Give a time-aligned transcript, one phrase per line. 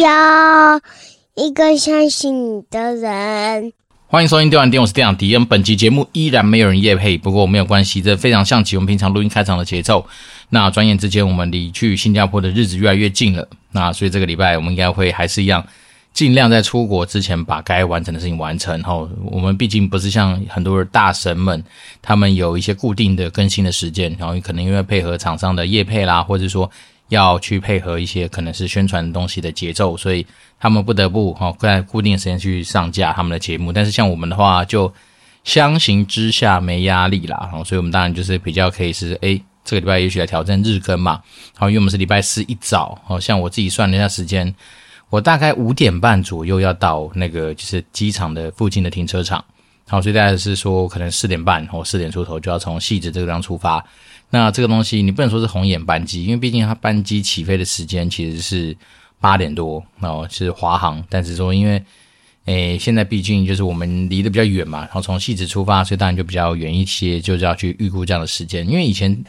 [0.00, 0.80] 要
[1.34, 3.72] 一个相信你的人。
[4.06, 5.44] 欢迎收听电玩店，我是店长迪恩。
[5.44, 10.06] 本期节目依然没有人夜配，不过没有关系，这非常像起我们平常录音开场的节奏。
[10.50, 13.46] 那转眼之间，我们离去新加坡的日子越来越近了。
[13.72, 15.64] 那所以这个礼拜，我们应该会还是一样。
[16.14, 18.82] 尽量在出国之前把该完成的事情完成。
[18.82, 21.62] 后，我们毕竟不是像很多的大神们，
[22.00, 26.68] 他们有一些固定的更新的时间，然后可能因为配合厂商的夜配啦，或者说
[27.08, 30.26] 要去配合一些可能是宣传东西的节奏，所以
[30.60, 33.72] 他们不得不哈在固定时间去上架他们的节目。
[33.72, 34.92] 但是像我们的话，就
[35.44, 37.50] 相形之下没压力啦。
[37.64, 41.22] 所以我们当然就是比较可以是诶，这个礼拜也许来挑战日更嘛。
[41.56, 44.54] 好，因为我们是礼拜四一早，好像我自己算了一下时间。
[45.08, 49.42] 我大概五点半左右要到那个就是机场的附近的停车场，
[49.88, 53.82] 好，所以大概是说可能四点半或四点出头就要从汐止这个地方出发。
[54.30, 58.76] 那这个东西你不能说是红眼班机，因为毕竟它班机起飞的时间其实是
[59.20, 61.02] 八点多，然后，是华航。
[61.08, 61.82] 但是说因为
[62.44, 68.68] 诶现在毕竟就是我们离得比较远嘛，然后从汐止出发，所以当然就比较远一些，就是要去预估这样的时间。
[68.68, 69.24] 因为以前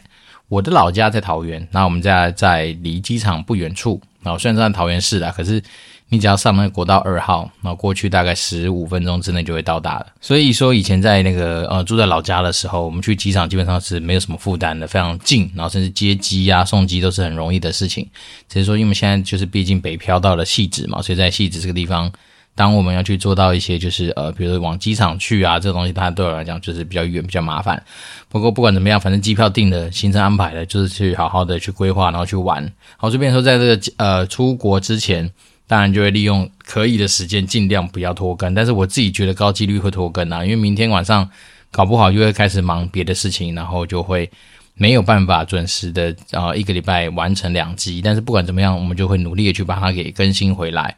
[0.48, 4.00] 我的老家在桃园，那我们在在离机场不远处。
[4.22, 5.62] 然后虽然在桃园市啦，可是
[6.10, 10.06] 你只要上那个国道二号，然后过去大概十五分钟之内就会到达了。
[10.20, 18.06] 所以说以前在那个呃住在老家的时候，我们去机场基本上是没有什么负担的，非常近，然后甚至接机呀、送机都是很容易的事情。
[18.48, 22.12] 只是说因为现在就是毕竟北漂到了汐止嘛，所以在汐止这个地方。
[22.56, 27.82] 当我们要去做到一些，就是呃，比如说往机场去啊，这个东西，它对我来讲就是比较远、比较麻烦。
[28.28, 32.70] 不过不管怎么样，反正机票订了，行程安排了，就是去好好的去规划，然后去玩。
[32.98, 35.30] 好，这边说，在这个呃出国之前，
[35.70, 38.52] 当然就会利用可以的时间，尽量不要拖更。
[38.52, 41.30] 但是我自己觉得高几率会拖更啊，因为明天晚上
[41.70, 44.28] 搞不好就会开始忙别的事情，然后就会
[44.74, 48.02] 没有办法准时的啊、一个礼拜完成两集。
[48.02, 50.96] 但是不管怎么样，我们就会努力的去把它给更新回来。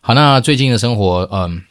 [0.00, 1.62] 好，那最近的生活，嗯，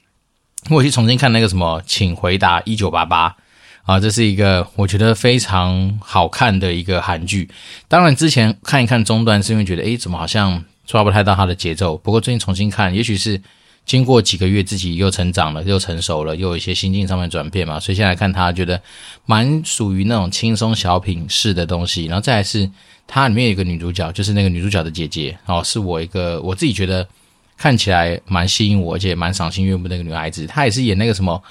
[0.69, 3.35] 我去重新看那个什么，请回答一九八八
[3.81, 7.50] 啊，这是一个我觉得非常好看的一个韩剧。
[7.88, 11.97] 当然之前看一看中段，是因为觉得，诶，怎么好像抓不太到它的节奏。
[11.97, 13.41] 不过最近重新看，也许是
[13.85, 18.81] 经过几个月自己又成长了，又成熟了，又有一些心境上面转变嘛，所以现在看它，觉得
[19.25, 22.05] 蛮属于那种轻松小品式的东西。
[22.05, 22.69] 然后再来是
[23.07, 27.07] 它里面有一个女主角，就是那个女主角的姐姐哦，是我一个我自己觉得。
[27.55, 31.41] 看起来蛮吸引我，而且蛮赏心悦目的那个女孩子，她也是演那个什么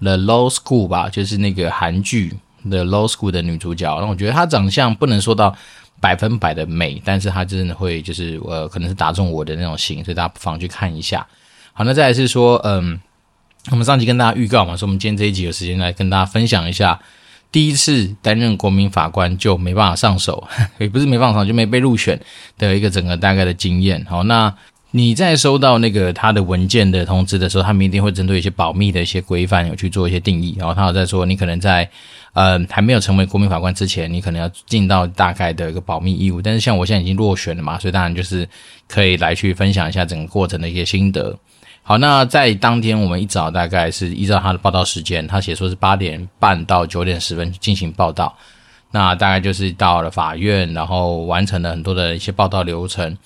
[0.04, 2.36] 《The Low School》吧，就是那个韩剧
[2.70, 3.92] 《The Low School》的女主角。
[3.96, 5.56] 然后我觉得她长相不能说到
[6.00, 11.26] 百分百的美，但是它真的会就是呃，可能是打中我的那种心，所以大家不妨去看一下。
[11.72, 12.98] 好，那再来是说，嗯，
[13.70, 16.98] 我们上集跟大家预告嘛，说我们今天这一集有时间来跟大家分享一下，
[17.52, 22.20] 第一次担任国民法官就没办法上手， 也不是没办法上手，就没被入选
[22.58, 24.04] 的一个整个大概的经验。
[24.08, 24.54] 好，那。
[24.92, 30.56] 你在收到那个他的文件的通知的时候，他们一定会针对一些保密的一些规范有去做一些定义。
[30.58, 31.88] 然后他有在说，你可能在
[32.32, 36.42] 呃还没有成为国民法官之前，你可能要尽到大概的一个保密义务。
[36.42, 38.48] 但是像我现在已经落选了嘛，所以当然就是
[38.88, 41.38] 可以来去分享一下整个过程的一些心得。
[41.82, 48.36] 好，那在当天我们一早大概是依照他的报道时间，他写说是八点半到九点十分进行报道，
[48.90, 53.16] 那大概就是到了法院，然后完成了很多的一些报道流程。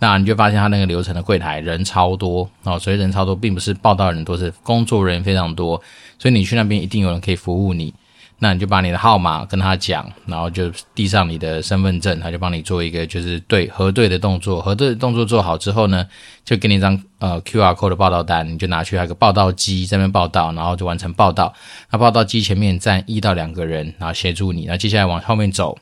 [0.00, 5.80] 那你就发现他那个流程的柜台人超多哦，所以人超多，并不是报道人多，是工作人员非常多，
[6.18, 7.94] 所以你去那边一定有人可以服务你。
[8.42, 14.62] 那你就把你的号码跟他讲，然后就递上你的身份证，他就帮你做一个就是对核对的动作。
[14.62, 16.06] 核对的动作做好之后呢，
[16.42, 21.52] 就给你一张呃 QR code 的报道单，你就拿去那个报道机这边报道，然后就完成报道。
[21.90, 24.64] 那报道机前面站一到两个人，然后协助你。
[24.64, 25.76] 那接下来往后面走，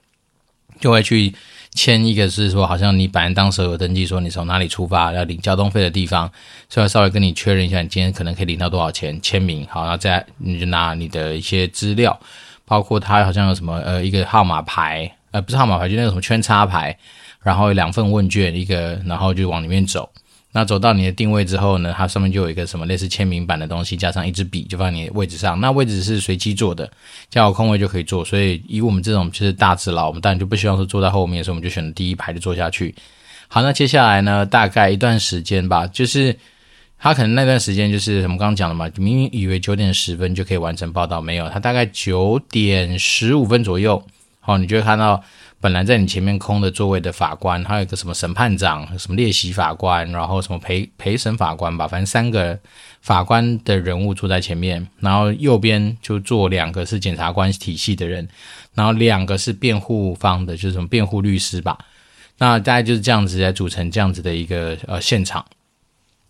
[0.81, 1.33] 就会去。
[1.79, 6.29] 签一个是说，好像你本人当时有登记说你从哪里出发要领交通费的地方，
[6.69, 12.19] 所以稍微跟你确认一下，你今天可能可以领到多少钱，签名好，然后再你就拿你的一些资料，
[12.65, 16.99] 包括他好像有什么呃一个号码牌，呃不是号码牌，就那个什么圈叉牌，
[17.45, 20.11] 然后两份问卷一个，然后就往里面走。
[20.51, 25.61] 那走到你的定位之后呢，它上面就有一个什么类似签名板的东西，加上一支笔，就放在你的位置上。
[25.61, 26.91] 那位置是随机坐的，
[27.29, 28.25] 叫好空位就可以坐。
[28.25, 32.95] 所以以我们这种就是大只佬，我们当然就不希望说坐在后面，所以我们就选了第一排就坐下去。
[33.47, 36.35] 好，那接下来呢，大概一段时间吧，就是
[36.99, 44.03] 他可能那段时间就是我们刚刚讲的嘛，明明以为九点十分就可以完成报道，没有，他大概九点十五分左右，
[44.41, 45.23] 好，你就会看到。
[45.61, 52.57] 本来在你前面空的座位的法官，还有一个什么审判长、什么列席法官，然后什么陪陪审法官吧，反正三个
[53.01, 58.29] 法官的人物坐在前面，然后右边就坐两个是检察官体系的人，
[58.75, 61.77] 然后两个是辩护方的，就是什么辩护律师吧。
[62.39, 65.45] 那大概就是这样子来组成这样子的一个呃现场。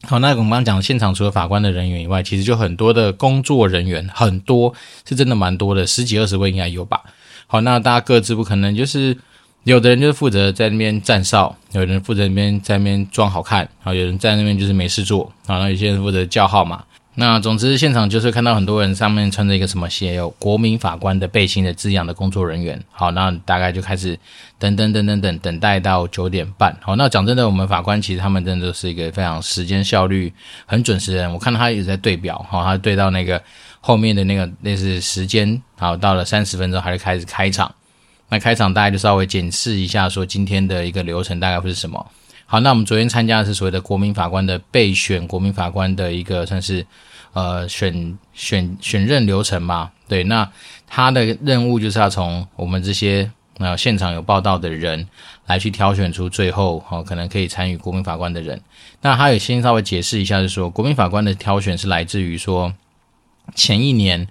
[0.04, 4.72] 好，那我们刚刚讲现场除了法官的人员以外，其实就很多的工作人员，很多
[5.06, 7.02] 是真的蛮多的，十几二十位应该有吧。
[7.49, 9.19] 好，那大家各自不可能就是。
[9.65, 16.83] 有的人就是负责在那边站哨，有人负责那边在那边装好看，啊，有人在那边就是没事做，啊，那有些人负责叫号码。
[17.17, 22.81] 那总之现场就是看到很多人上面穿着一个什么写有“国民法官”的背心的字样的工作人员。
[22.93, 24.19] 好，那大概就开始
[24.59, 26.75] 等等等等等等待到九点半。
[26.81, 30.33] 好，那讲真的，我们法官其实他们真的是一个非常时间效率
[30.65, 31.31] 很准时的人。
[31.31, 33.43] 我看到他一直在对表，好，他对到那个
[33.88, 37.75] 后面的那个类似时间，好，到了三十分钟，还是开始开场。
[38.29, 42.06] 那开场大概就稍微检视一下，说今天的一个流程大概会是什么。
[42.44, 46.85] 好，那我们昨天参加的是所谓的国民法官的备选国民法官的一个算是
[47.32, 49.90] 呃选选选任流程嘛。
[50.06, 50.46] 对，那
[50.87, 55.08] 他的任务就是要从我们这些呃现场有报道的人
[55.46, 58.61] 来去挑选出最后哦可能可以参与国民法官的人。
[59.00, 62.70] 那他也先稍微解释一下，就是说国民法官的挑选是来自于说
[63.55, 64.27] 前一年。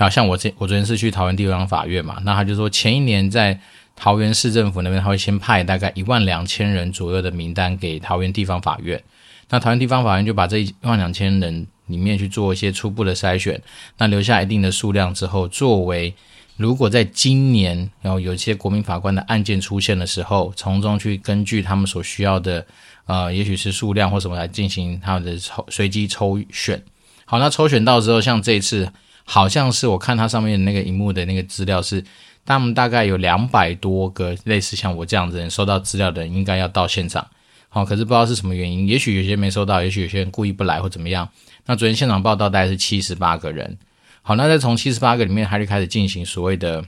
[0.00, 3.58] 好像我这我昨天是去桃园地方法院嘛，那他就说前一年在
[3.96, 9.02] 桃园市政府那边，他会先派大概一万两千人左右的名单给桃园地方法院，
[9.48, 13.60] 那桃园地方法院就把这一万两千人里面去做一些初步的筛选，
[13.96, 16.14] 那留下一定的数量之后，作为
[16.56, 22.64] 如果在今年然后有一些国民法官的案件出现的时候，从中去根据他们所需要的
[23.06, 26.80] 呃，也许是数量或什么来进行他们的抽随机抽选。
[27.28, 28.90] 好，那抽选到之后，像这一次。
[29.30, 32.02] 好像是我看它上面那个荧幕的那个资料是，
[32.46, 37.28] 他们大概有两百多个类似像我这样子人收到资料的人应该要到现场，
[37.68, 41.28] 好，可是不知道是什么原因，也许有些没收到，也许有些人故意不来或怎么样。
[41.66, 43.76] 那昨天现场报道大概是七十八个人，
[44.22, 46.82] 好，那再从七十八个里面，他就开始进行所谓的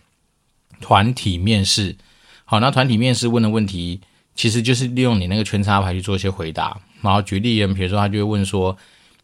[0.81, 1.94] 团体面试，
[2.46, 4.00] 好，那团体面试问的问题
[4.34, 8.75] 其实就是利用你那个圈插牌去做一些回答，然后举例人，比如说他就会问说。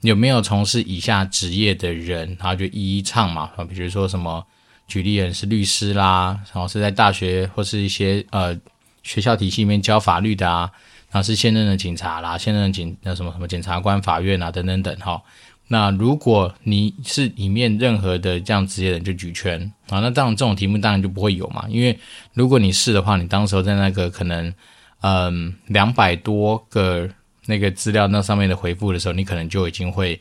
[0.02, 4.46] 有没有从事以下职业的人，然后就一一唱嘛，啊，比如说什么，
[4.86, 8.56] 举例人是律师啦，然后是在大学或是一些呃
[9.02, 10.70] 学校体系里面教法律的啊，
[11.10, 15.20] 然后是现任的警察啦，现任的警那什么什么检察官、法院啊等等等哈。
[15.68, 20.00] 那如果你是里面任何的这样职业的人，就举圈啊。
[20.00, 21.98] 那当然这种题目当然就不会有嘛，因为
[22.34, 24.52] 如果你是的话，你当时候在那个可能
[25.00, 27.08] 嗯两百多个。
[27.46, 30.20] 那个资料那上面的回复的时候，你可能就已经会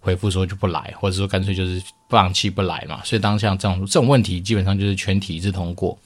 [0.00, 3.00] 回复说就不来，或者说干脆就是放弃不来嘛。
[3.04, 5.96] 所以当像这种这种问题，基本上就是全体一致通过。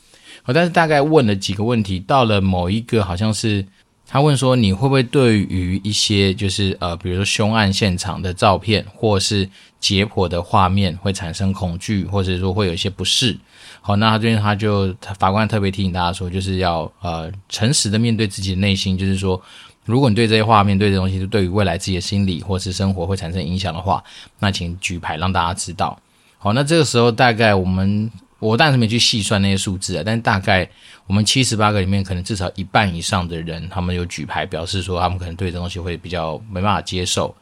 [0.43, 3.65] 好，但是大概问了几个问题，到了某一个好像是
[4.07, 9.49] 他问说，你会不会对于一些就是呃，比如说凶案现场的照片或是
[9.81, 13.37] 解剖的画面会产生恐惧，或者说会有一些不适？
[13.81, 19.41] 好，那他这边他就法官特别提醒大家说，就是要呃诚实的面对自己的内心，就是说。
[19.87, 24.03] 如果你对这些画面、对这东西是，对于未来自己的心理或是生活会产生影响的话，
[24.41, 25.99] 那请举牌让大家知道。
[26.39, 30.69] 好，那这个时候大概我们我当然是没去细算那些数字啊，但大概
[31.07, 37.35] 我们七十八个里面，可能至少一半以上的人，他们有举牌表示说他们可能对这东西会比较没办法接受。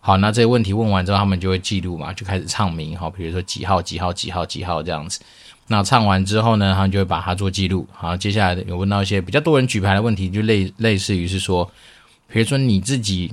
[0.00, 5.20] 好，那这些问题问完之后，他们就会记录嘛，就开始唱名，好，比如说几号几号几号几号这样子。
[5.72, 7.86] 那唱完之后呢，他们就会把它做记录。
[7.92, 11.64] 好，接下来有问到一些比较多人举牌的问题，就类类似于是说，
[12.26, 13.32] 比如说你自己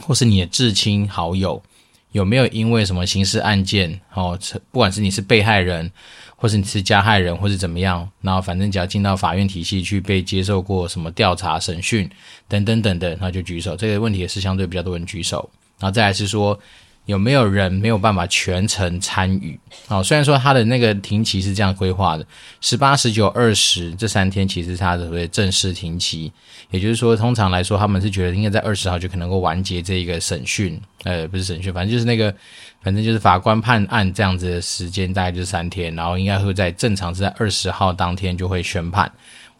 [0.00, 1.62] 或是你的至亲好友，
[2.10, 4.36] 有没有因为什么刑事案件，哦，
[4.72, 5.88] 不管是你是被害人，
[6.34, 12.10] 或是你是加害人，或是怎么样，然后反正只要进到法院体系去被接受过什么调查、审讯
[12.48, 13.76] 等等等等，那就举手。
[13.76, 15.48] 这个问题也是相对比较多人举手。
[15.78, 16.58] 然后再来是说。
[17.06, 19.58] 有没有人没有办法全程参与？
[19.88, 22.26] 哦，虽然说他的那个庭期是这样规划的，
[22.60, 26.32] 十八、十九、二十这三天其实是他的所谓正式庭期，
[26.70, 32.34] 也就是说，通常来说他们是觉得应该在二十号就可能够完结这一个审讯，呃，不是审讯，反正就是那个，
[32.82, 39.08] 反正就是法官判案这样子的时间大概就是三天，然后应该会在正常是在二十号当天就会宣判，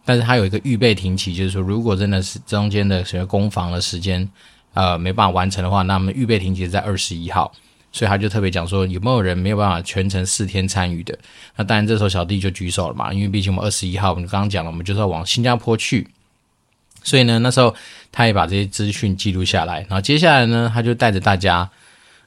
[0.04, 4.28] 但是他有一个预备庭期，就是说如果真的是中间的什么攻防的时间。
[4.76, 7.50] 呃，没办法完成的话，那么预备庭其实在二十一号，
[7.90, 11.18] 所以他就特别讲说，有没有人没有办法全程四天参与的？
[11.56, 16.06] 那当然，这时候小弟就举手了嘛，因为毕竟我们二十一号，我们刚刚讲了，我们就是要往新加坡去，
[17.02, 17.74] 所以呢，那时候
[18.12, 19.78] 他也把这些资讯记录下来。
[19.88, 21.66] 然后接下来呢，他就带着大家，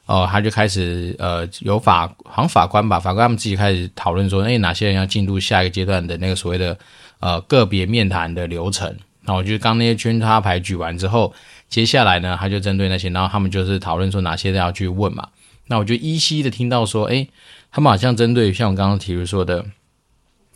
[0.07, 6.75] 哦、他就开始呃，有法好像法官吧，法官他们自己开始讨论说，哎，哪些人要进入下一个阶段的那个所谓的
[7.19, 8.97] 呃个别面谈的流程。
[9.21, 11.31] 然后就是刚那些圈插牌举完之后。
[11.69, 15.27] 接下来呢，他就针对那些，然后他们就是讨论说哪些都要去问嘛。
[15.67, 17.29] 那我就依稀的听到说，诶，
[17.71, 19.63] 他们好像针对像我刚刚提出说的，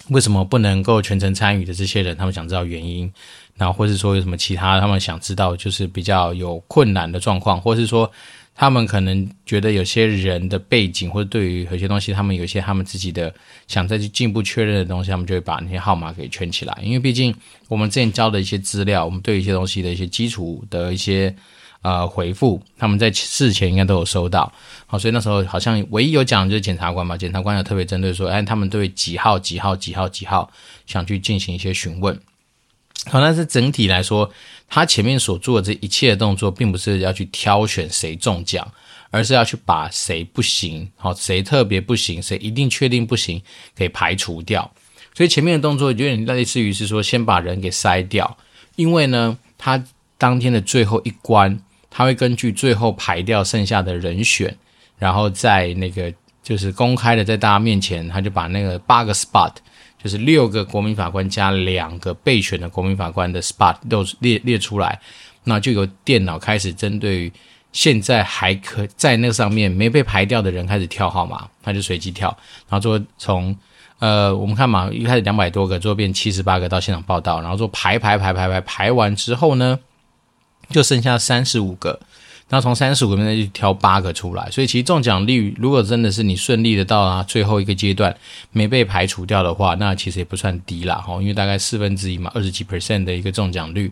[0.09, 3.13] 为什么不能够全程参与的这些人，他们想知道原因，
[3.55, 8.11] 然后或是说有什么其他他们想知道，就是比较有困难的状况，或是说
[8.55, 13.33] 他们可能觉得有些人的背景，或者对于有些东西，他们有些他们自己的
[13.67, 16.77] 想再去进一步确认的东西，他们就会把那些号码给圈起来。
[16.81, 17.33] 因为毕竟
[17.67, 21.35] 我们之前交的一些资料，我们对一些东西的一些基础的一些。
[21.83, 24.49] 呃，回复他们在事前应该都有收到，
[24.85, 30.49] 好，所以那时候好像唯一有讲的就是检察官嘛，检察官有特别针对说，哎，他们对几号几号几号几号
[30.85, 32.17] 想去进行一些询问，
[33.05, 34.31] 好，但是整体来说，
[34.67, 38.65] 他前面所做的这一切的动作，并不是要去挑选谁中奖，
[39.11, 43.41] 而是要去把谁不行，好，谁特别不行，谁一定确定不行，
[43.75, 44.71] 给排除掉。
[45.13, 48.37] 所以前面的动作有点类似于是说，先把人给筛掉，
[48.75, 49.83] 因为呢，他
[50.17, 51.59] 当天的最后一关。
[51.95, 54.57] 他会根据最后排掉剩下的人选，
[54.97, 59.53] 然后在那个就是公开的在大家面前，他就把那个八个 spot，
[60.03, 64.99] 就是六个国民法官加两个备选的国民法官的 spot 都列列出来，
[65.45, 67.31] 那就由电脑开始针对于
[67.71, 72.27] 现在还可在那上面没被排掉的人开始跳号码，他就随机跳，
[72.69, 73.55] 然后说从
[73.99, 79.79] 呃我们看嘛，一开始两百多个，最后变七十八个到现场报道，然后说排排排排排排完之后呢，
[80.69, 81.99] 就剩下三十五个，
[82.53, 88.15] 那从三十五个里面就挑八个出来，所以其实中奖率如果真的是你顺利的到达最后一个阶段
[88.51, 93.91] 没被排除掉的话，那其实也不算低啦哈，因为大概四分之一嘛，二十几 percent 的一个中奖率。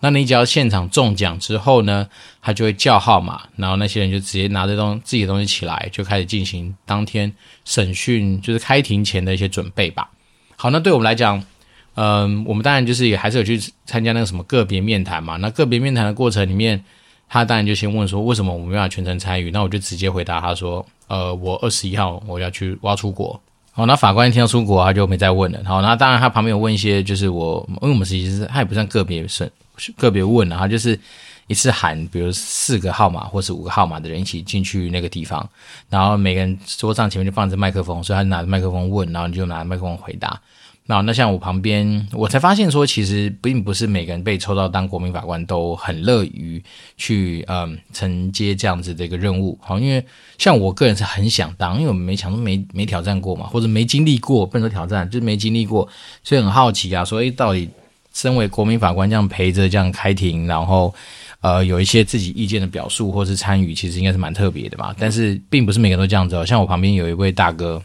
[0.00, 2.04] 那你只要现场中奖之后呢，
[2.42, 7.32] 他就会叫号码，然后那些人就直接拿着东自己的东西起来，就开始进行当天
[7.64, 10.10] 审讯，就是开庭前的一些准备吧。
[10.56, 11.40] 好，那对我们来讲。
[11.96, 15.36] 嗯，我们当然就是也还是有去参加那个什么个别面谈嘛。
[15.38, 16.82] 那个别面谈的过程里面，
[17.32, 19.52] 他当然就先问说，为什么我没办法全程参与？
[19.52, 23.40] 那我就直接回答他说，呃，我二十一号我要去，我要出国。
[23.70, 25.62] 好，那法官一听到出国，他就没再问了。
[25.64, 29.48] 好，那当然他旁边有问一些，就是我，因为我们实际是他也不算个别审，
[29.96, 30.98] 个别问了，他就是
[31.46, 35.48] 一次喊，比如四个号码或是五个号码的人一起进去那个地方，
[35.88, 40.40] 然后每个人桌上前面就放着麦克风，所以他拿着麦克风问，然后你就拿麦克风回答。
[40.90, 46.60] 那那像我旁边，我才发现说，其实并不是每个人被抽到当国民法官都很乐于
[46.96, 49.56] 去嗯承接这样子的一个任务。
[49.62, 50.04] 好，因为
[50.36, 55.88] 像我个人是很想当，因为我们没想说没没挑战过嘛，或者没经历过，不能说挑战，就是没经历过，
[56.24, 57.68] 所以很好奇啊，说诶，到底
[58.12, 60.92] 身为国民法官这样陪着这样开庭，然后
[61.40, 64.92] 呃有一些自己意见的表述或是参与，其实应该是蛮特别的嘛。
[64.98, 67.80] 但是并不是每个人都这样子哦，像我旁边有一位大哥。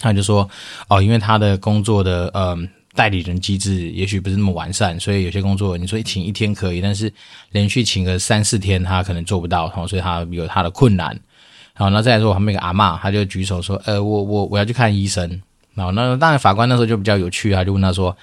[0.00, 0.48] 他就说，
[0.88, 2.56] 哦，因为他的工作的呃
[2.94, 7.12] 代理人机制也许不是那么完善，所以有些工作你说请一天可以，但是
[7.50, 11.18] 连续请个三四天他可能做不到，哦，所以他有他的困难。
[11.74, 15.42] 好，那再来说我旁边有个阿嬷，他就举手说，呃，我我我要去看医生。
[15.74, 18.16] 然后那当然法官那时候就比较有趣，他就问他说，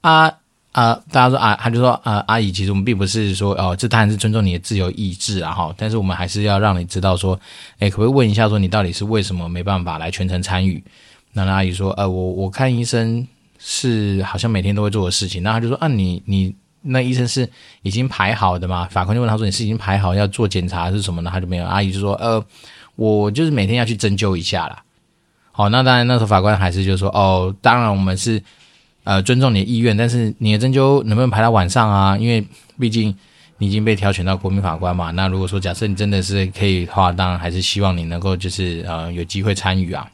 [0.00, 0.32] 啊
[0.72, 7.38] 啊，大家说啊，他就说啊，阿姨，其实我们并不是说哦，这当然是尊重你的自由意志啊哈，但是我们还是要让你知道说，
[7.80, 10.82] 诶，可不可以问一下说你到底是为什么没办法来全程参与？
[11.36, 13.26] 那阿姨说，呃，我我看医生
[13.58, 15.42] 是好像每天都会做的事情。
[15.42, 17.48] 那他就说，啊，你你那医生是
[17.82, 18.86] 已经排好的吗？
[18.88, 21.30] 法官就问他说，你是已经排好要做检查是什么呢？
[21.32, 21.64] 他就没有。
[21.66, 22.42] 阿姨就说，呃，
[22.94, 24.82] 我就是每天要去针灸一下啦。
[25.50, 28.40] 好，那当然那时候法官还是就说，哦，当然我们是
[29.02, 32.16] 呃尊重你的意愿，但是你的针灸能不能排到晚上啊？
[32.16, 32.46] 因为
[32.78, 33.12] 毕竟
[33.58, 35.10] 你已经被挑选到国民法官嘛。
[35.10, 40.08] 那如果说假设你真的是可以的话，当然还是希望你能够就是呃有机会参与啊。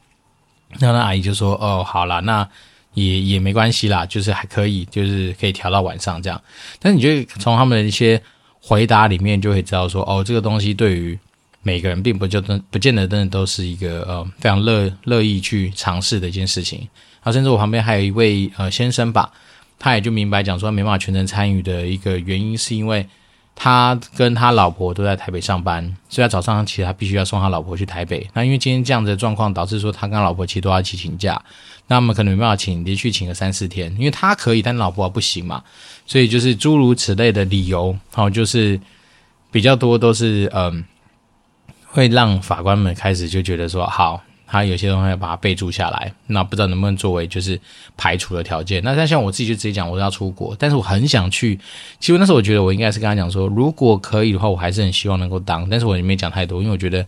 [0.79, 2.49] 那那阿姨就说：“哦，好啦，那
[2.95, 6.41] 也也没关系啦，就是还可以，就是可以调到晚上这样。
[6.79, 8.23] 但是你就从他们的一些
[8.61, 11.19] 回答里面就会知道说，哦，这个东西对于
[11.63, 16.89] 每个人并不就真不见得真的都是一个呃非常乐乐意去尝试的一件事情。
[17.21, 19.31] 啊，甚至我旁边还有一位呃先生吧，
[19.79, 23.07] 他也就明白讲说没办法全程参与的一个原因是因为。”
[23.63, 28.27] 他跟他老婆都在台北上班，所以他早上其实他必须要送他老婆去台北。
[28.33, 31.39] 那因为今天这样子的状况，导致说他跟他老婆其实都要一起请假，
[31.87, 35.63] 那么可能没办法请连续请个三四天，因为他可以，但老婆不行嘛。
[36.07, 38.81] 所以就是诸如此类的理由，好，就是
[39.51, 40.83] 比较多都是嗯，
[41.89, 44.23] 会让法官们开始就觉得说好。
[44.51, 47.59] 他有些东西要把它备注下来，那不知道能不能作为就是
[47.97, 48.83] 排除的条件。
[48.83, 51.57] 那像像我自己就直接讲，我要出国，但是我很想去。
[52.01, 55.69] 其实那时候我觉得我应该是跟他讲说，如果可以的话，我还是很希望能够当。
[55.71, 57.07] 但是我也没讲太多，因为我觉得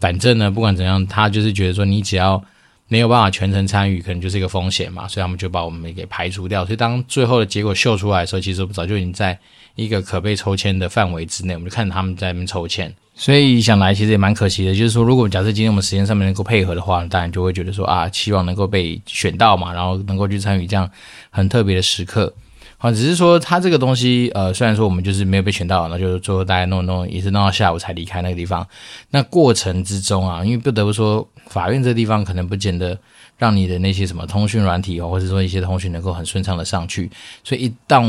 [0.00, 2.42] 反正呢，不管怎样，他就是觉得说，你只要
[2.88, 6.64] 没有办法全程参与，可能就是一个风险嘛，所以他们就把我们给排除掉。
[6.64, 9.38] 所以当最后的结果秀出来的时候，其实我们早就已经在
[9.74, 12.92] 一个可被抽签的范围之内，我们就看他们在那边抽签。
[13.14, 20.88] 所以想来其实也蛮可惜的，就是说，如果假设今天我们时间上面能够配合的话，当然就会觉得说啊，希望能够被选到嘛，然后能够去参与这样
[21.30, 22.32] 很特别的时刻。
[22.80, 28.64] 好，只是说他这个东西，呃，虽然说我们就是没有被选到，那就是最后大家弄弄，也是弄到下午才离开那个地方。
[29.10, 32.96] 那过程之中啊，因为不得不说，法院这个地方可能不见得
[33.36, 37.10] 让你的那些什么通讯软体哦，或者说一些通讯能够很顺畅的上去。
[37.42, 38.00] 所以一到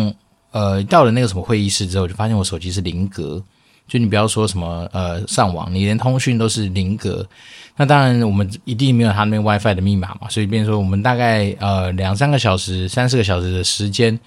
[0.52, 3.44] 呃到了那个什么会议室之后，就发现我手机是零格。
[3.88, 7.28] 就你不要说什么呃上网，你连通讯都是零格。
[7.76, 14.20] 那当然我们一定没有他那边 WiFi 的密码嘛，所以变成说我们大概呃两三个小时、三四个小时的时间。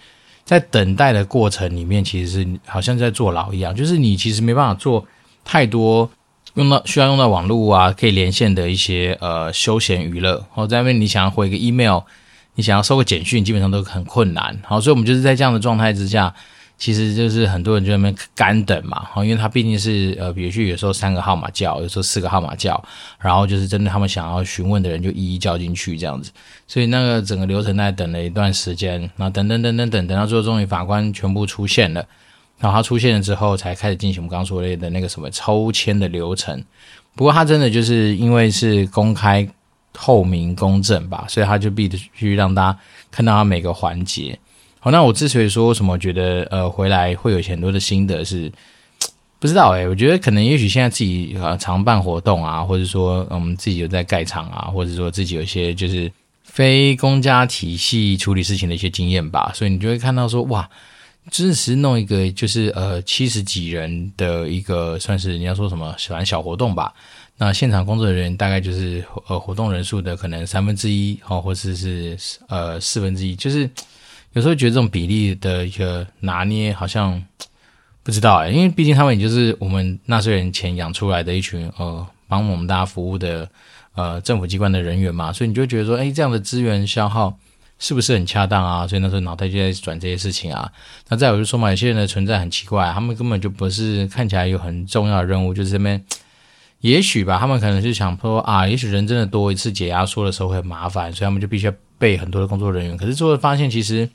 [0.44, 5.06] 在等待的过程里面，其实是好像在坐牢一样，就是你其实没办法做
[5.44, 6.10] 太多
[6.54, 10.44] 用到需要用到网络啊，可以连线的一些呃休闲娱乐。
[10.50, 12.00] 好，在那边你想要回个 email，
[12.56, 14.60] 你想要收个简讯，基本上都很困难。
[14.64, 16.34] 好，所以我们就是在这样的状态之下。
[16.82, 22.82] 其实就是很多人就在那边干等嘛，因为他毕竟是呃，比如说有时候三个号码叫，有时候四个号码叫，
[23.20, 26.32] 然后就是针对他们想要询问的人就一一叫进去这样子，
[26.66, 32.04] 所以那个整个流程在等了一段时间，然后等等等等等等到最后终于法官全部出现了，
[32.58, 36.60] 然后他出现了之后才开始进行我们刚说的那个什么抽签的流程。
[37.14, 39.48] 不过他真的就是因为是公开、
[39.92, 44.36] 透明、公正吧，所以他就必须让大家看到他每个环节。
[44.84, 48.50] 好，那我之所以说什么觉得呃回来会有很多的心得是
[49.38, 56.10] 不知道诶、我觉得可能也许现在自己啊常办活动啊，或者说我们自己有在盖场啊，或者说自己有一些就是
[56.42, 60.68] 非公家体系处理事情的一些经验吧，所以你就会看到说哇，
[61.30, 66.92] 真实弄一个就是呃七十几人的一个算是你要说什么喜欢小活动吧，
[67.38, 73.70] 那现场工作人员大概就是呃活动人数的可能三分之一哦，或者是呃四分之一，就是。
[74.32, 77.22] 有时候觉得这种比例的一个拿捏好像
[78.02, 83.48] 不知道哎，因为毕竟他们也就是我们纳税人钱养出来的一群呃帮我们大家服务的
[83.94, 87.38] 呃政府机关的人员嘛，所以你就觉得说，哎，这样的资源消耗
[87.78, 88.86] 是不是很恰当啊？
[88.86, 90.72] 所以那时候脑袋就在转这些事情啊。
[91.08, 96.02] 那再有就说嘛，有些人的存在很奇怪，他们根本就不是看起来有很重要的任务，就是这边
[96.80, 102.96] 也许吧，他们可能是想说啊，也许人真的多一次解压缩的时候会很麻烦，所以他们就必须要备很多的工作人员。
[102.96, 104.08] 可是最后发现其实。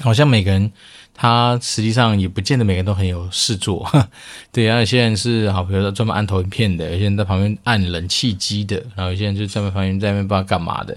[0.00, 0.70] 好像每个人，
[1.14, 3.90] 他实际上也不见得每个人都很有事做，
[4.52, 10.94] 对啊，有些人是好，比如说专门按投影片的，有些人在旁边按冷气机的，然后有些人就在那旁边在那边不知道干嘛的，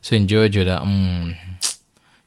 [0.00, 1.34] 所以你就会觉得，嗯，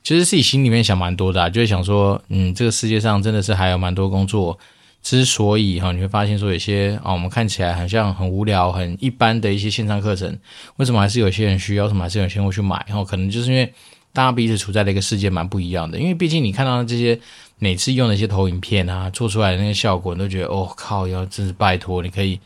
[0.04, 4.60] 其实自己心里面想蛮多的，就会想说，嗯，这个世界上真的是还有蛮多工作，
[5.02, 10.38] 之所以哈，你会发现说有些啊，我们看起来好像很无聊、很一般的一些线上课程，
[10.76, 11.88] 为什么还是有些人需要？
[11.88, 12.84] 什么还是有些人会去买？
[12.90, 13.74] 然后可能就是因为。
[14.12, 17.18] 大家彼此处在的一个世界蛮不一样的，因为毕竟你看到这些
[17.60, 22.40] 每次用的一些投影片啊，做出来的那个效果，你都觉得哦靠，要真是拜托，你可以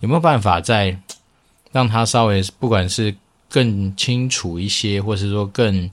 [0.00, 0.98] 有没有办法再
[1.70, 3.14] 让它稍微不管是
[3.48, 5.88] 更清楚一些，或是说更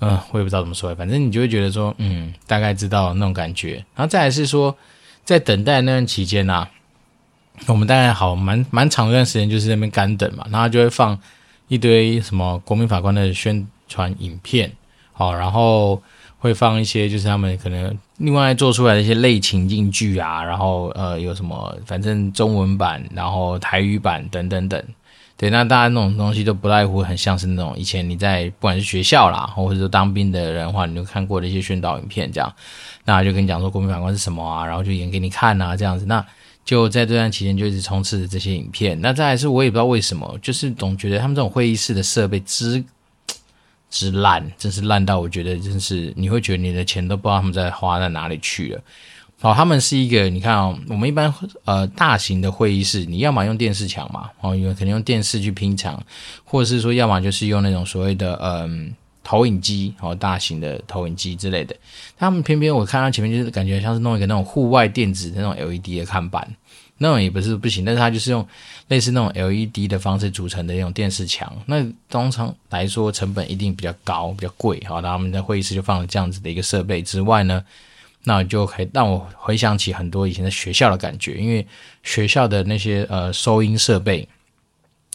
[0.00, 3.74] 嗯、我也不知道怎么说，反正你就会觉得说嗯，大概知道那种感觉。
[3.94, 4.76] 然后再来是说，
[5.24, 6.66] 在等待那段期间呐、
[7.68, 11.16] 我们大概好蛮蛮长一段时间就是那边干等嘛，然后就会放
[11.68, 13.64] 一堆什么国民法官的宣。
[13.92, 14.72] 传影片，
[15.12, 16.02] 好，然后
[16.38, 24.82] 会放一些就是他们可能另外做出来的一些类情境剧啊，然后呃有什么反正中文版，然后台语版等等等，
[25.36, 32.50] 对，那大家那种东西都不在乎很像是那种以前你在不管是学校啦，或者说当兵的人的话，你就看过的一些宣导影片这样，
[33.04, 36.24] 那就跟你讲说国民法官是什么啊，然后就演给你看啊这样子，那
[36.64, 42.82] 就在这段期间就一直充斥着这些影片，那再来是我也不知道为什么，就是总觉得他们这种会议室的设备之。
[43.92, 48.80] 之烂，真是烂到我觉得真是你会觉得你的钱都不知道他们在花在哪里去了。
[49.38, 51.32] 好，他们是一个，你看哦，我们一般
[51.66, 56.02] 呃大型的会议室，你要么用电视墙嘛，哦，因为肯定用电视去拼墙，
[56.42, 61.76] 或者是说要么就是用那种所谓的嗯、投影机，哦，大型的投影机之类的。
[62.16, 66.48] 他们偏偏我看到前面就是感觉像是弄一个那种户外电子那种 LED 的看板。
[66.98, 68.46] 那种也不是不行，但是它就是用
[68.86, 71.52] 类似那种 LED 的方式组成的那种电视墙。
[71.66, 74.80] 那通常来说成本一定比较高，比较贵。
[74.86, 77.64] 好，那我们在会议室就放了这样子的一个设备之外呢，
[78.22, 81.34] 那就可以让我回想起很多以前在学校的感觉。
[81.34, 81.66] 因为
[82.04, 84.28] 学校的那些呃收音设备，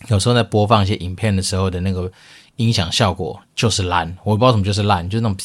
[0.09, 2.11] 有时候在播放一些影片的时候的那个
[2.57, 5.37] 音响效果就是烂，我不知道什么就是烂，就是那种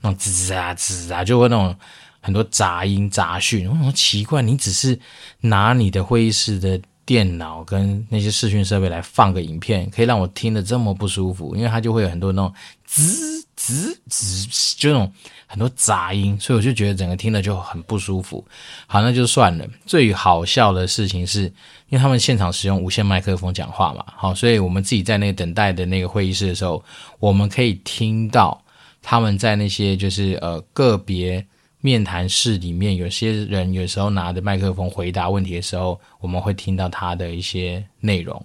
[0.00, 1.76] 那种吱啊吱啊，就会那种。
[2.20, 4.98] 很多杂音杂讯，我很奇怪，你只是
[5.40, 11.56] 拿你的会议室的电脑跟那些视讯设备来放个影片，可以让我听得这么不舒服？
[11.56, 12.52] 因为它就会有很多那种
[12.84, 15.12] 滋滋滋，就那种
[15.46, 18.44] 很多杂音，所以我就觉得整个听了就很不舒服。
[18.86, 19.66] 好，那就算了。
[19.86, 21.44] 最好笑的事情是，
[21.88, 26.84] 因为他们现场使用无线麦克风讲话嘛，好，所以我们自己在那个等待的那个会议室的时候，
[27.20, 28.60] 我们可以听到
[29.00, 31.42] 他们在那些就是呃个别。
[31.80, 38.44] 面谈室里面，有些人有时候拿着麦克风回答问题的时候，我们会听到他的一些内容，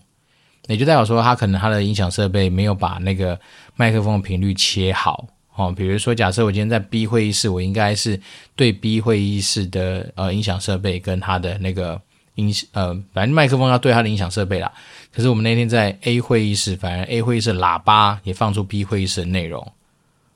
[0.67, 3.39] 也就代表说他可能他的音响设备没有把那个
[3.76, 5.74] 麦克风的频率切好哦。
[5.76, 8.22] 比如说，假设我今天在 B 会议室，我应该是
[8.56, 12.00] 对 B 会议室的呃音响设备跟他的那个
[12.36, 14.72] 音呃，反正麦克风要对他的音响设备啦。
[15.12, 19.72] 可是我们那天在 A 会议室，反而 A 会议室喇叭也放出 B 会议室的内容。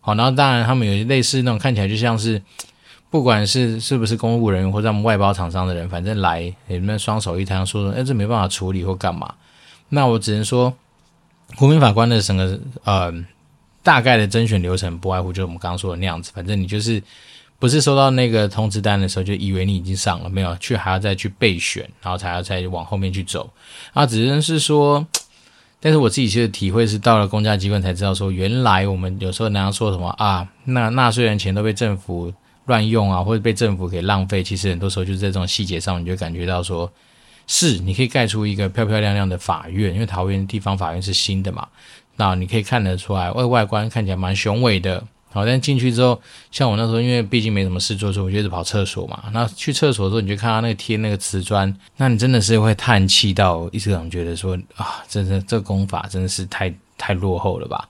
[0.01, 2.41] 好，然后当然他们有些类似那种看起来就像是。
[3.17, 9.33] 不管是是不是公务人员或者我们外包厂商的人，反正来你们双手一摊，说说，哎，这没办法处理或干嘛？
[9.89, 10.71] 那我只能说，
[11.55, 13.11] 国民法官的整个呃
[13.81, 16.31] 大概的甄选流程，不外乎就是我们刚刚说的那样子。
[16.35, 17.01] 反正你就是
[17.57, 23.49] 不是收到那个通知单的时候，就以为你已经上了，没有去还要再去备选，然后才要再往后面去走。
[23.93, 25.03] 啊，只能是说，
[25.79, 32.31] 但是我自己其实体会是到了公家机关才知道说，原来我们有时候人家说什么啊，那纳税人钱都被政府。
[32.67, 36.89] 乱用啊，或者被政府给浪费，其实很多时候就是在这种细节上，你就感觉到说，
[37.47, 41.67] 是你可以盖出一个漂漂亮亮的法院，因为桃园地方法院是新的嘛，
[42.17, 45.03] 那你可以看得出来，外外观看起来蛮雄伟的。
[45.29, 46.19] 好，但进去之后，
[46.51, 49.25] 像我那时候，因为毕竟没什么事做，所以我就一直跑厕所嘛。
[49.33, 57.87] 那去厕所的时候，你就看到那个贴那个瓷砖，那你真的是会叹气到一直想觉得说啊，真的这个工法真的是太太落后了吧。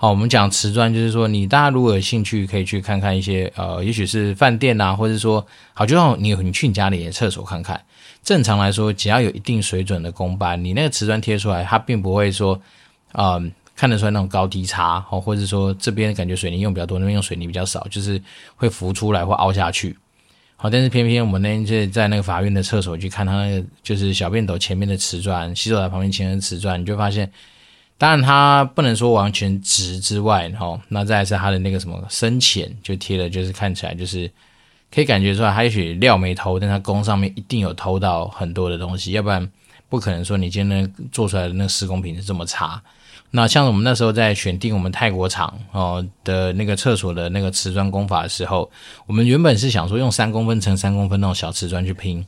[0.00, 7.84] 好，我们讲瓷砖，就是说，你大家如果有兴趣，可以去看看一些，呃，也许是饭店啊，或者说，好，就像你你去你家里的厕所看看。
[8.22, 12.56] 正常来说，只要有一定水准的工班，你那个瓷砖贴出来，它并不会说，
[13.14, 18.22] 嗯、看得出来那种高低差，哦，或者说这边感觉水泥用比较多，那边用水泥比较少，就是
[18.54, 19.98] 会浮出来或凹下去。
[20.54, 27.28] 好，但是偏偏我们那天就在那个法院的厕所去看它那个，就是小便斗前面的瓷砖，洗手台旁边前面的瓷砖，你就发现。
[27.98, 34.30] 当然，它不能说完全直之外，哈，那再是它的那个什么深浅，就贴的，就是看起来就是
[34.94, 39.50] 可以感觉出来，它也许料没偷，但它工上面一定有偷到很多的东西，要不然
[39.88, 42.80] 不可能说你今天做出来的那个施工品质这么差。
[43.32, 48.70] 那像我们那时候在选定我们泰国厂哦的那个厕所的那个瓷砖工法的时候，
[49.06, 52.24] 我们原本是想说用三公分乘三公分那种小瓷砖去拼。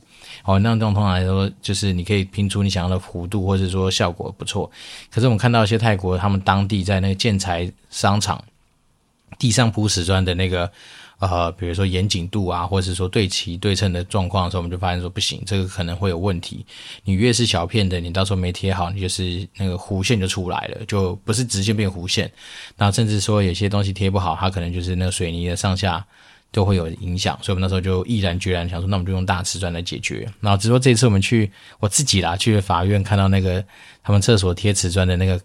[0.51, 4.69] 哦，那种通常来说，就是你可以拼出你想要的弧度，或者说效果不错。
[5.09, 8.43] 可是我们看到一些泰国，他们当地在那个建材商场
[9.39, 10.69] 地上铺瓷砖的那个，
[11.19, 16.65] 呃，比如说严谨度啊，或者是说对齐对称的状况的时候，我们就发现说不行，这个可能会有问题。
[17.05, 22.29] 你越是小片的，你到时候没贴好，你就是那个弧线就出来了，就不是直线变弧线。
[22.75, 26.05] 那甚至说有些东西贴不好，它可能就是那个水泥的上下。
[26.51, 30.27] 都会有影响，所以我们那时候就毅然决然想说，那我们就用大瓷砖来解决。
[30.41, 33.63] 然后只是说这次我们去我自己啦，去法院看到那个
[34.03, 35.41] 他们厕所贴瓷砖的那个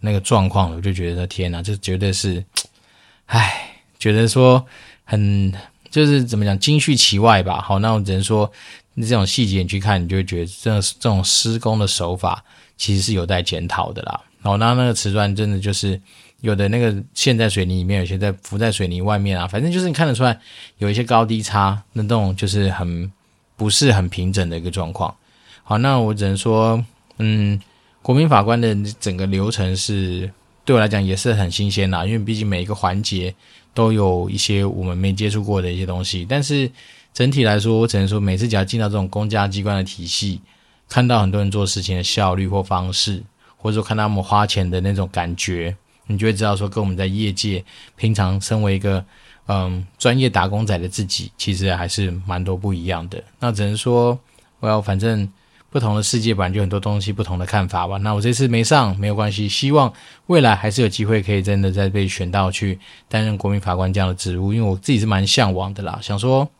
[0.00, 2.44] 那个状况，我就觉得天哪，这绝对是，
[3.26, 4.64] 唉，觉得说
[5.04, 5.52] 很
[5.90, 7.60] 就是怎么讲，金絮其外吧。
[7.60, 8.50] 好，那我只能说
[8.96, 12.44] 这种细节你去看，你就会觉得这这种施工的手法
[12.76, 14.20] 其实是有待检讨的啦。
[14.42, 16.00] 然后那那个瓷砖真的就是。
[16.42, 20.40] 有的那个陷在水泥里面，有些在浮在水泥外面啊，反正就是你看得出来
[20.78, 23.12] 有一些高低差，那种就是很
[23.58, 25.14] 不是很平整的一个状况。
[25.62, 26.82] 好，那我只能说，
[27.18, 27.60] 嗯，
[28.00, 30.30] 国民法官的整个流程是
[30.64, 33.34] 对我来讲也是很新鲜啦，因为毕竟每一个环节
[33.74, 36.24] 都有一些我们没接触过的一些东西。
[36.26, 36.70] 但是
[37.12, 40.40] 整体来说，我只能说每次只要进到这种公家机关的体系，
[40.88, 43.22] 看到很多人做事情的效率或方式，
[43.60, 45.76] 或者说看他们花钱的那种感觉。
[46.06, 49.04] 你就会知道，说跟我们在业界平常身为一个
[49.46, 53.22] 嗯专业打工仔的自己，其实还是蛮多不一样的。
[53.38, 54.18] 那只能说，
[54.58, 55.30] 我要反正
[55.70, 57.96] 不同的世界本来就很多东西不同的看法吧。
[57.98, 59.92] 那我这次没上没有关系，希望
[60.26, 62.76] 未来还是有机会可以真的再被选到去
[63.08, 66.50] 担任国民法官这样的职务，因为我自己是蛮向往的啦，想说。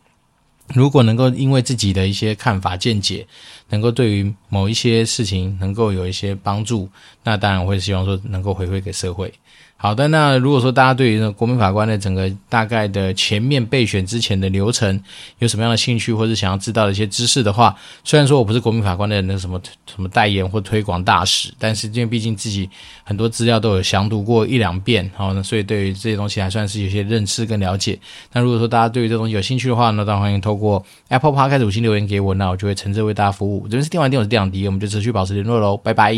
[0.75, 3.27] 如果能够因为自己的一些看法见解，
[3.71, 6.89] 能够对于某一些事情能够有一些帮助，
[7.25, 9.33] 那当然会希望说能够回馈给社会。
[9.83, 15.03] 好的，那如果说大家对于国民法官的整个大概的前面备选之前的流程
[15.39, 22.69] 有什么样的兴趣，或者想要知道的一些知识的话，虽然说我不是国民法官的那什么什么代言或推广大使，但是因为毕竟自己
[23.05, 27.99] 很多资料都有详读过一两遍，好，那所以对于这些东西还算是有些认识跟了解。
[28.35, 33.63] 那如果说大家对于这东西有兴趣的话，那当然欢迎透过 Apple Podcast 五星留言给我，那我就会诚挚为大家服务。
[33.63, 36.15] 这边是电玩店，我是电长迪，我们就持续保持联络喽，拜拜。